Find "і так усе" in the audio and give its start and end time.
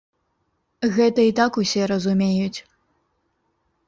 1.31-1.81